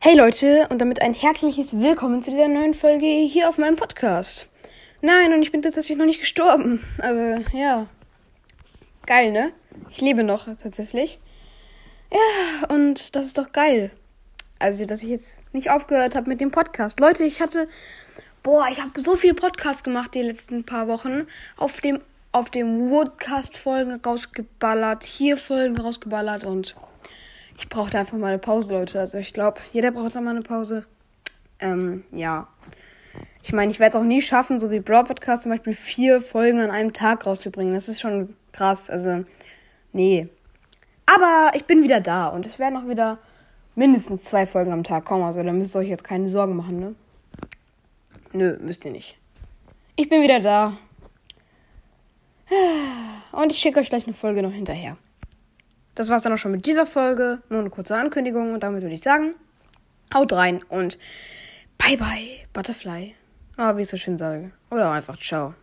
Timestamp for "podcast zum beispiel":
35.04-35.74